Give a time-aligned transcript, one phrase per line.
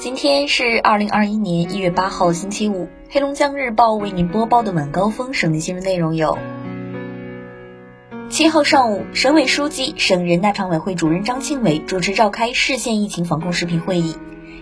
[0.00, 2.88] 今天是二零二一年一月八号，星期五。
[3.10, 6.38] 黑龙江日报为您播报的晚高峰省内新闻内容有：
[8.30, 14.16] 七号上午，省委书记、省人大常委会主任张庆伟主持召开市县疫情防控视频会议，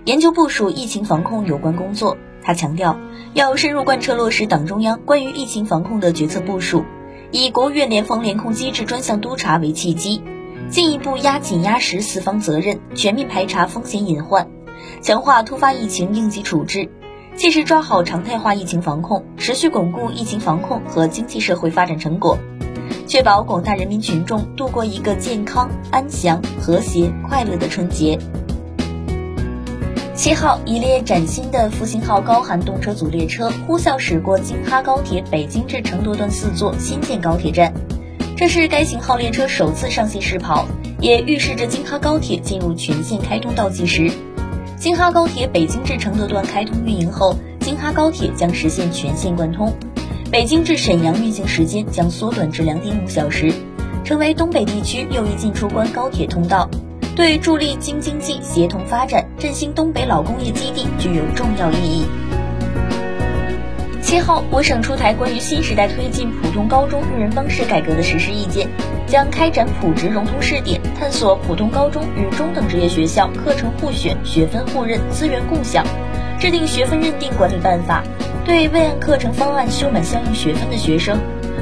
[0.04, 2.16] 研究部署疫情防控有关工作。
[2.42, 2.98] 他强调，
[3.32, 6.82] 要深入贯彻落实党中央关于疫情防控的决策部署，
[7.30, 10.20] 以国务院联防联控机制专项督查为契机，
[10.68, 14.48] 进一步压紧压实四方责任，全面排查风险隐患。
[15.00, 16.88] 强化突发疫情应急处置，
[17.36, 22.38] 切实抓好常态化疫情防控，持续巩固疫情防控和经济社会发展成果，
[23.06, 28.18] 确保广大人民群众度过一个健康、安详、和谐、快乐的春节。
[30.14, 37.72] 七号，一列崭新的复兴号高寒动车组列车呼啸驶过京哈高铁北京至承德段四座新建高铁站，
[38.36, 40.66] 这是该型号列车首次上线试跑，
[41.00, 44.10] 也预示着京哈高铁进入全线开通倒计时。
[44.80, 49.74] 京哈高铁北京至承德段开通运营后，京哈高铁将实现全线贯通，
[50.30, 53.52] 北京至沈阳运行时间将缩短至两点五小时，
[54.04, 56.70] 成为东北地区又一进出关高铁通道，
[57.16, 62.06] 对助力京津冀协同发展、振兴东北老工业基地具有重要意义。
[64.08, 68.66] 七号，我省出台关于新时代推进普通高中用人方式改革的实施意见，
[69.06, 75.84] 将开展普职融通试点，探索普通高中与中等职业学校课程互选、学分互认、资源共享，
[76.40, 78.02] 制定学分认定管理办法，
[78.46, 81.18] 对未按课程方案修满相应学分的学生，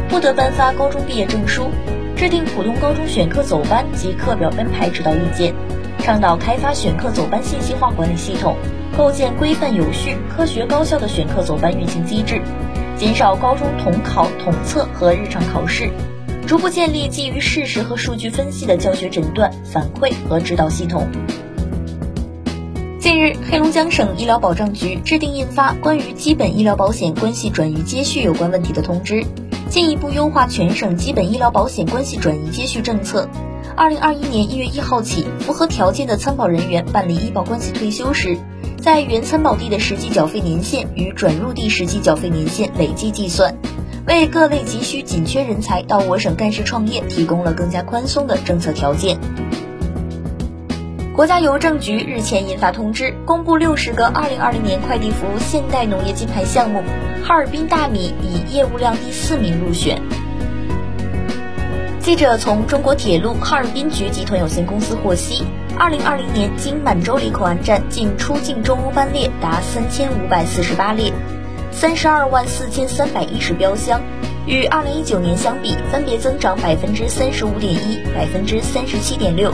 [0.09, 1.73] 不得颁发高中毕业证书，
[2.15, 5.53] 制定普通高中选课走班及课表编排指导意见，
[6.07, 8.55] 倡导开发选课走班信息化管理系统。
[8.97, 12.41] 构建规范有序、科学高效的选课走班运行机制，
[12.97, 15.91] 减少高中统考、统测和日常考试，
[16.47, 21.09] 逐步建立基于事实和数据分析的教学诊断、反馈和指导系统。
[23.01, 29.27] 近日，黑龙江省医疗保障局制定印发关于基本医疗保险关系转移接续有关问题的通知，
[29.69, 33.29] 进一步优化全省基本医疗保险关系转移接续政策。
[33.77, 38.39] 二零二一年一月一号起，符合条件的参保人员办理医保关系退休时。
[38.81, 43.55] 在原参保地的实际缴费年限与转入地实际缴费年限累计计算，
[44.07, 49.19] 为各类急需紧缺人才到我省干事创业提供了更加宽松的政策条件。
[51.15, 56.83] 国家邮政局日前印发通知，公布六十个二零二零年快递服务现代农业金牌项目，
[57.23, 60.01] 哈尔滨大米以业务量第四名入选。
[62.07, 65.45] 记者从中国铁路哈尔滨局集团有限公司获悉。
[65.77, 71.13] 二零二零年，经满洲里口岸站进出境中欧班列达三千五百四十八列，
[71.73, 74.01] 三十二万四千三百一十标箱，
[74.47, 79.53] 与二零一九年相比，分别增长百分之三十五点一、百分之三十七点六。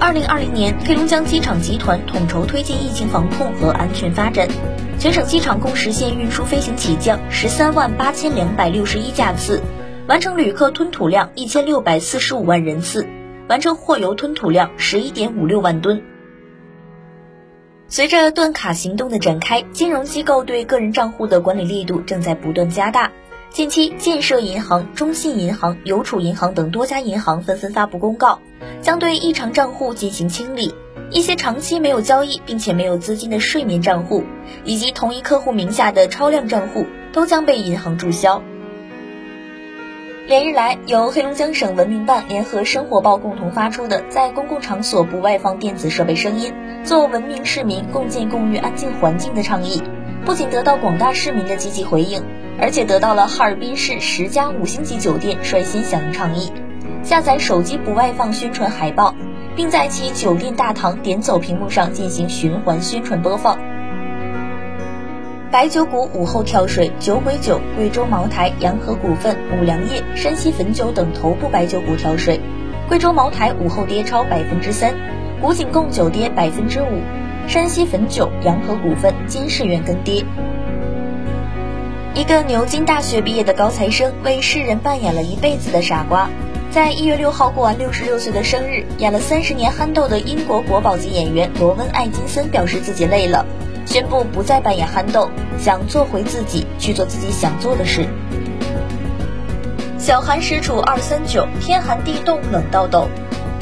[0.00, 4.48] 二零二零年，黑龙江机场集团统筹推进疫情防控和安全发展，
[4.98, 9.60] 全省机场共实现运输飞行起降十三万八千两百六十一架次，
[10.06, 13.06] 完成旅客吞吐量一千六百四十五万人次。
[13.48, 16.02] 完成货邮吞吐量十一点五六万吨。
[17.86, 23.12] 随着断卡行动的展开，金融机构对个人账户的管理力度正在不断加大。
[23.50, 28.40] 近期，建设银行、中信银行、邮储银行等多家银行纷纷发布公告，
[28.80, 30.74] 将对异常账户进行清理。
[31.10, 34.24] 一些长期没有交易并且没有资金的睡眠账户，
[34.64, 38.42] 以及同一客户名下的超量账户，都将被银行注销。
[40.26, 49.80] 连日来，由黑龙江省文明办联合生活报共同发出的“在公共场所不外放电子设备声音，做文明市民，共建共育安静环境”的倡议，
[50.24, 52.24] 不仅得到广大市民的积极回应，
[52.60, 56.50] 而且得到了哈尔滨市十家五星级酒店率先响应倡议，
[57.04, 59.14] 下载手机不外放宣传海报，
[59.54, 63.60] 并在其酒店大堂点走屏幕上进行循环宣传播放。
[65.56, 72.38] 白酒股午后跳水，酒鬼酒、贵州茅台、洋河股份、五粮液、山西汾酒等头部白酒股跳水。
[72.90, 74.94] 贵州茅台午后跌超百分之三，
[75.40, 77.00] 古井贡酒跌百分之五，
[77.48, 80.26] 山西汾酒、洋河股份、金世元跟跌。
[82.12, 86.28] 一个牛津大学毕业的高材生为世人扮演了一辈子的傻瓜，
[86.70, 93.46] 在一月六号过完六十六岁的生日，演了三十年憨豆的英国国宝级演员罗温·艾金森表示自己累了。
[93.86, 98.06] 宣布不再扮演憨豆，想做回自己，去做自己想做的事。
[99.96, 103.08] 小寒时处二三九，天寒地冻冷到抖。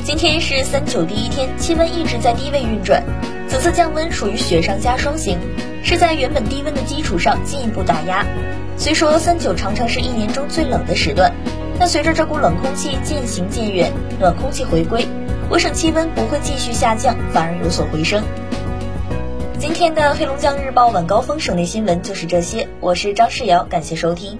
[0.02, 3.02] 今天是三九第一天，气温一直在低位运转。
[3.48, 5.38] 此次降温属于雪上加霜型，
[5.82, 8.26] 是在原本低温的基础上进一步打压。
[8.76, 11.32] 虽说三九常常是一年中最冷的时段，
[11.78, 15.06] 但随着这股冷空气渐行渐远，暖空气回归，
[15.48, 18.22] 我省气温不会继续下降，反而有所回升。
[19.64, 24.38] 今天的黑龙江日报晚高峰省内新闻就是这些，我是张世瑶，感谢收听。